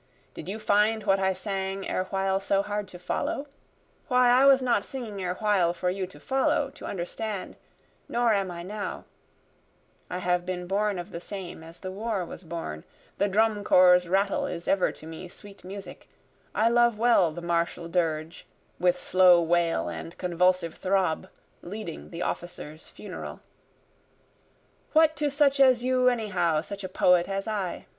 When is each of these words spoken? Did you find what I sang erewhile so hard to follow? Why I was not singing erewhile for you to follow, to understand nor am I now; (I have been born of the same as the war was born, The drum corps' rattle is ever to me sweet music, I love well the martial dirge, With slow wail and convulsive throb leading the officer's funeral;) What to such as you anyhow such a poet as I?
Did 0.33 0.49
you 0.49 0.57
find 0.57 1.03
what 1.03 1.19
I 1.19 1.31
sang 1.33 1.87
erewhile 1.87 2.39
so 2.39 2.63
hard 2.63 2.87
to 2.87 2.97
follow? 2.97 3.45
Why 4.07 4.29
I 4.29 4.45
was 4.45 4.59
not 4.59 4.83
singing 4.83 5.21
erewhile 5.21 5.73
for 5.75 5.91
you 5.91 6.07
to 6.07 6.19
follow, 6.19 6.71
to 6.71 6.87
understand 6.87 7.55
nor 8.09 8.33
am 8.33 8.49
I 8.49 8.63
now; 8.63 9.03
(I 10.09 10.17
have 10.17 10.43
been 10.43 10.65
born 10.65 10.97
of 10.97 11.11
the 11.11 11.19
same 11.19 11.61
as 11.63 11.77
the 11.77 11.91
war 11.91 12.25
was 12.25 12.43
born, 12.43 12.83
The 13.19 13.27
drum 13.27 13.63
corps' 13.63 14.07
rattle 14.07 14.47
is 14.47 14.67
ever 14.67 14.91
to 14.91 15.05
me 15.05 15.27
sweet 15.27 15.63
music, 15.63 16.09
I 16.55 16.67
love 16.67 16.97
well 16.97 17.31
the 17.31 17.43
martial 17.43 17.87
dirge, 17.87 18.47
With 18.79 18.99
slow 18.99 19.39
wail 19.39 19.87
and 19.87 20.17
convulsive 20.17 20.73
throb 20.77 21.29
leading 21.61 22.09
the 22.09 22.23
officer's 22.23 22.87
funeral;) 22.89 23.39
What 24.93 25.15
to 25.17 25.29
such 25.29 25.59
as 25.59 25.83
you 25.83 26.09
anyhow 26.09 26.61
such 26.61 26.83
a 26.83 26.89
poet 26.89 27.29
as 27.29 27.47
I? 27.47 27.85